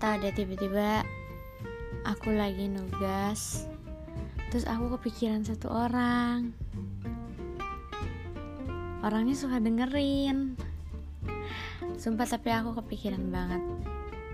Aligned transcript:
tahu 0.00 0.16
deh 0.24 0.32
tiba-tiba 0.32 1.04
aku 2.08 2.32
lagi 2.32 2.72
nugas 2.72 3.68
terus 4.48 4.64
aku 4.64 4.96
kepikiran 4.96 5.44
satu 5.44 5.68
orang. 5.68 6.56
Orangnya 9.04 9.36
suka 9.36 9.60
dengerin. 9.60 10.56
Sumpah 12.00 12.24
tapi 12.24 12.48
aku 12.56 12.72
kepikiran 12.80 13.28
banget. 13.28 13.60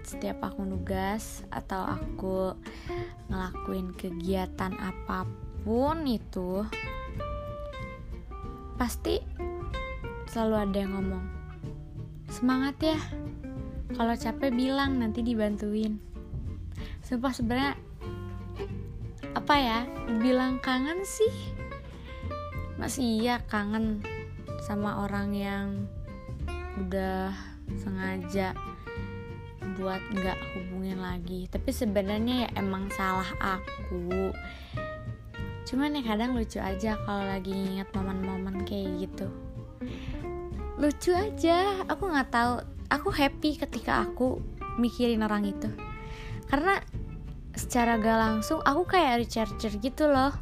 Setiap 0.06 0.46
aku 0.46 0.62
nugas 0.62 1.42
atau 1.50 1.98
aku 1.98 2.54
ngelakuin 3.26 3.98
kegiatan 3.98 4.78
apa 4.78 5.26
pun 5.66 6.06
itu 6.06 6.62
pasti 8.78 9.18
selalu 10.30 10.54
ada 10.54 10.76
yang 10.78 10.94
ngomong 10.94 11.24
semangat 12.30 12.78
ya 12.78 12.98
kalau 13.94 14.14
capek 14.18 14.50
bilang 14.50 14.98
nanti 14.98 15.22
dibantuin. 15.22 16.02
Sumpah 17.06 17.30
sebenarnya 17.30 17.78
apa 19.38 19.54
ya 19.54 19.78
bilang 20.18 20.58
kangen 20.58 21.06
sih? 21.06 21.30
Masih 22.80 23.22
iya 23.22 23.38
kangen 23.46 24.02
sama 24.66 25.06
orang 25.06 25.30
yang 25.30 25.66
udah 26.82 27.30
sengaja 27.78 28.52
buat 29.78 30.02
nggak 30.10 30.38
hubungin 30.56 30.98
lagi. 30.98 31.46
Tapi 31.46 31.70
sebenarnya 31.70 32.48
ya 32.48 32.50
emang 32.58 32.90
salah 32.90 33.28
aku. 33.38 34.34
Cuman 35.66 35.98
ya 35.98 36.02
kadang 36.02 36.34
lucu 36.34 36.58
aja 36.58 36.98
kalau 37.06 37.22
lagi 37.22 37.54
inget 37.54 37.86
momen-momen 37.94 38.66
kayak 38.66 39.06
gitu. 39.06 39.30
Lucu 40.78 41.14
aja 41.14 41.86
aku 41.86 42.10
nggak 42.10 42.30
tahu 42.34 42.75
aku 42.90 43.10
happy 43.10 43.58
ketika 43.58 44.06
aku 44.06 44.42
mikirin 44.78 45.24
orang 45.24 45.46
itu. 45.48 45.70
Karena 46.46 46.78
secara 47.56 47.98
gak 47.98 48.18
langsung 48.20 48.60
aku 48.62 48.86
kayak 48.86 49.24
recharger 49.26 49.72
gitu 49.80 50.06
loh. 50.06 50.32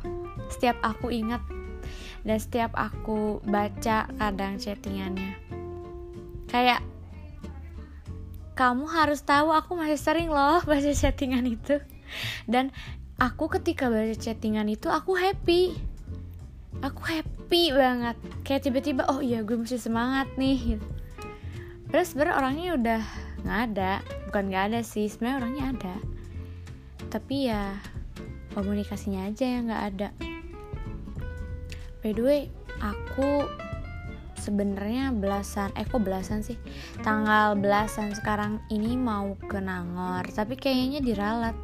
Setiap 0.52 0.76
aku 0.84 1.08
ingat 1.08 1.40
dan 2.24 2.38
setiap 2.40 2.72
aku 2.76 3.40
baca 3.44 4.08
kadang 4.08 4.56
chattingannya. 4.56 5.36
Kayak 6.48 6.80
kamu 8.54 8.86
harus 8.86 9.20
tahu 9.26 9.50
aku 9.50 9.74
masih 9.74 9.98
sering 9.98 10.30
loh 10.30 10.60
baca 10.64 10.90
chattingan 10.92 11.44
itu. 11.48 11.80
Dan 12.48 12.70
aku 13.20 13.48
ketika 13.52 13.88
baca 13.88 14.14
chattingan 14.16 14.68
itu 14.68 14.88
aku 14.88 15.16
happy. 15.16 15.76
Aku 16.82 17.00
happy 17.06 17.70
banget. 17.70 18.16
Kayak 18.42 18.68
tiba-tiba 18.68 19.06
oh 19.08 19.22
iya 19.22 19.40
gue 19.46 19.56
mesti 19.56 19.78
semangat 19.78 20.28
nih 20.34 20.76
gitu. 20.76 20.86
Terus 21.94 22.10
sebenarnya 22.10 22.34
orangnya 22.42 22.68
udah 22.74 23.02
nggak 23.46 23.60
ada. 23.70 23.92
Bukan 24.26 24.50
nggak 24.50 24.64
ada 24.66 24.80
sih 24.82 25.06
sebenarnya 25.06 25.38
orangnya 25.46 25.64
ada. 25.70 25.94
Tapi 27.06 27.36
ya 27.46 27.78
komunikasinya 28.50 29.30
aja 29.30 29.46
yang 29.46 29.70
nggak 29.70 29.84
ada. 29.94 30.08
By 32.02 32.10
the 32.10 32.22
way 32.26 32.40
aku 32.82 33.46
sebenarnya 34.42 35.14
belasan 35.14 35.70
eh 35.78 35.86
kok 35.86 36.02
belasan 36.02 36.42
sih? 36.42 36.58
Tanggal 37.06 37.54
belasan 37.54 38.10
sekarang 38.10 38.58
ini 38.74 38.98
mau 38.98 39.38
ke 39.38 39.62
Nangor 39.62 40.26
tapi 40.34 40.58
kayaknya 40.58 40.98
diralat. 40.98 41.54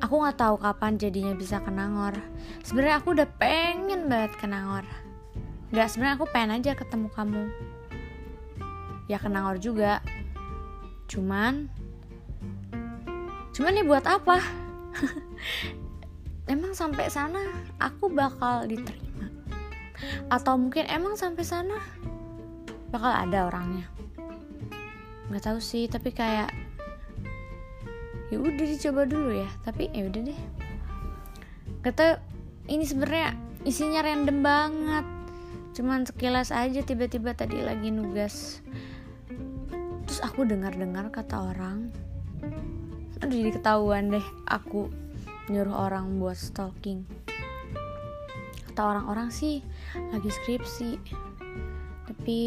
Aku 0.00 0.24
nggak 0.24 0.40
tahu 0.40 0.56
kapan 0.56 0.96
jadinya 0.96 1.36
bisa 1.36 1.60
ke 1.60 1.68
Nangor. 1.68 2.16
Sebenarnya 2.64 2.96
aku 2.96 3.12
udah 3.12 3.28
pengen 3.36 4.08
banget 4.08 4.40
ke 4.40 4.48
Nangor. 4.48 4.88
Nggak 5.68 5.92
sebenarnya 5.92 6.16
aku 6.16 6.32
pengen 6.32 6.56
aja 6.56 6.72
ketemu 6.72 7.12
kamu 7.12 7.73
ya 9.08 9.20
ke 9.20 9.28
Nangor 9.28 9.60
juga. 9.60 10.00
Cuman 11.08 11.68
cuman 13.54 13.72
nih 13.76 13.86
buat 13.86 14.04
apa? 14.08 14.40
Emang 16.52 16.76
sampai 16.76 17.08
sana 17.08 17.40
aku 17.80 18.12
bakal 18.12 18.68
diterima? 18.68 19.32
Atau 20.28 20.60
mungkin 20.60 20.84
emang 20.92 21.16
sampai 21.16 21.40
sana 21.40 21.80
bakal 22.92 23.08
ada 23.08 23.48
orangnya? 23.48 23.88
Nggak 25.32 25.48
tahu 25.48 25.58
sih 25.64 25.88
tapi 25.88 26.12
kayak 26.12 26.52
ya 28.28 28.36
udah 28.36 28.66
dicoba 28.68 29.08
dulu 29.08 29.32
ya. 29.40 29.48
Tapi 29.64 29.88
ya 29.96 30.04
udah 30.04 30.20
deh. 30.20 30.40
Kata 31.80 32.20
ini 32.68 32.84
sebenarnya 32.84 33.32
isinya 33.64 34.04
random 34.04 34.38
banget. 34.44 35.06
Cuman 35.74 36.04
sekilas 36.04 36.52
aja 36.52 36.84
tiba-tiba 36.84 37.32
tadi 37.32 37.64
lagi 37.64 37.88
nugas 37.88 38.60
terus 40.14 40.30
aku 40.30 40.46
dengar-dengar 40.46 41.10
kata 41.10 41.50
orang 41.50 41.90
aduh 43.18 43.34
jadi 43.34 43.50
ketahuan 43.50 44.14
deh 44.14 44.22
aku 44.46 44.86
nyuruh 45.50 45.90
orang 45.90 46.22
buat 46.22 46.38
stalking. 46.38 47.02
Kata 48.70 48.94
orang-orang 48.94 49.34
sih 49.34 49.58
lagi 50.14 50.30
skripsi. 50.30 51.02
Tapi 52.06 52.38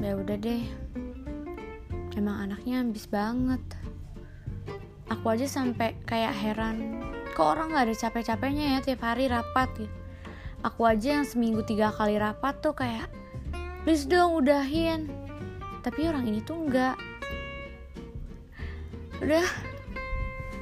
ya 0.00 0.16
udah 0.16 0.40
deh. 0.40 0.64
Emang 2.16 2.48
anaknya 2.48 2.80
ambis 2.80 3.12
banget. 3.12 3.60
Aku 5.12 5.36
aja 5.36 5.44
sampai 5.44 6.00
kayak 6.08 6.32
heran 6.32 6.96
kok 7.36 7.44
orang 7.44 7.76
nggak 7.76 7.92
ada 7.92 8.08
capek-capeknya 8.08 8.64
ya 8.72 8.78
tiap 8.80 9.04
hari 9.04 9.28
rapat 9.28 9.68
gitu 9.76 9.92
aku 10.64 10.80
aja 10.88 11.20
yang 11.20 11.28
seminggu 11.28 11.60
tiga 11.60 11.92
kali 11.92 12.16
rapat 12.16 12.56
tuh 12.64 12.72
kayak 12.72 13.10
please 13.84 14.08
dong 14.08 14.38
udahin 14.38 15.23
tapi 15.84 16.08
orang 16.08 16.24
ini 16.24 16.40
tuh 16.40 16.56
enggak 16.64 16.96
udah 19.20 19.46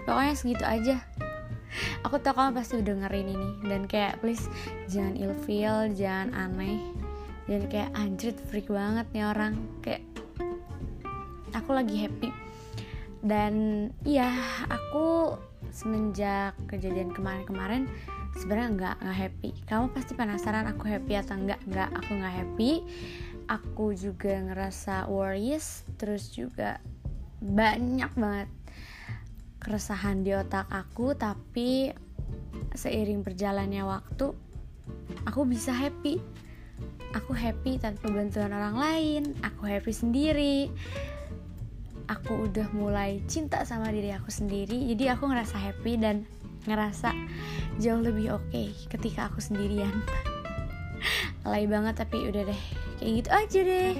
pokoknya 0.04 0.34
segitu 0.34 0.64
aja. 0.66 0.96
Aku 2.02 2.18
tau 2.20 2.34
kamu 2.34 2.58
pasti 2.58 2.82
dengerin 2.82 3.32
ini. 3.32 3.50
Dan 3.64 3.86
kayak 3.86 4.20
please 4.20 4.44
jangan 4.90 5.14
ilfeel 5.16 5.94
jangan 5.94 6.34
aneh. 6.34 6.82
Dan 7.46 7.70
kayak 7.70 7.94
anjrit 7.94 8.36
freak 8.50 8.68
banget 8.68 9.06
nih 9.14 9.24
orang. 9.24 9.54
Kayak 9.80 10.02
aku 11.54 11.70
lagi 11.72 12.02
happy. 12.02 12.28
Dan 13.22 13.88
iya 14.02 14.34
aku 14.68 15.38
semenjak 15.72 16.58
kejadian 16.68 17.14
kemarin-kemarin 17.14 17.88
sebenarnya 18.36 18.68
nggak 18.74 18.96
nggak 19.00 19.18
happy. 19.18 19.50
Kamu 19.64 19.94
pasti 19.94 20.12
penasaran 20.18 20.68
aku 20.68 20.90
happy 20.90 21.14
atau 21.16 21.38
enggak 21.38 21.62
nggak 21.70 21.88
aku 22.02 22.10
nggak 22.18 22.34
happy 22.34 22.70
aku 23.48 23.94
juga 23.96 24.38
ngerasa 24.42 25.10
worries 25.10 25.86
terus 25.98 26.30
juga 26.30 26.78
banyak 27.42 28.12
banget 28.14 28.50
keresahan 29.62 30.26
di 30.26 30.34
otak 30.34 30.66
aku 30.70 31.14
tapi 31.14 31.94
seiring 32.74 33.22
berjalannya 33.22 33.86
waktu 33.86 34.34
aku 35.26 35.46
bisa 35.46 35.70
happy. 35.70 36.18
Aku 37.12 37.36
happy 37.36 37.76
tanpa 37.76 38.08
bantuan 38.08 38.56
orang 38.56 38.74
lain 38.74 39.22
aku 39.44 39.68
happy 39.68 39.92
sendiri. 39.92 40.58
Aku 42.10 42.50
udah 42.50 42.66
mulai 42.74 43.22
cinta 43.30 43.62
sama 43.62 43.92
diri 43.94 44.10
aku 44.10 44.28
sendiri 44.32 44.90
jadi 44.92 45.14
aku 45.14 45.30
ngerasa 45.30 45.56
happy 45.56 46.00
dan 46.00 46.26
ngerasa 46.66 47.14
jauh 47.78 48.02
lebih 48.02 48.34
oke 48.34 48.42
okay 48.50 48.74
ketika 48.90 49.30
aku 49.30 49.38
sendirian. 49.38 49.92
Alay 51.46 51.70
banget 51.70 52.02
tapi 52.02 52.26
udah 52.26 52.50
deh 52.50 52.62
kayak 53.02 53.14
gitu 53.18 53.30
aja 53.34 53.60
deh 53.66 53.92